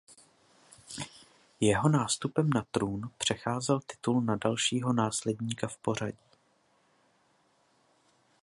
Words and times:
Jeho 1.59 1.89
nástupem 1.89 2.49
na 2.49 2.63
trůn 2.71 3.11
přecházel 3.17 3.79
titul 3.79 4.21
na 4.21 4.35
dalšího 4.43 4.93
následníka 4.93 5.67
v 5.67 5.77
pořadí. 5.77 6.17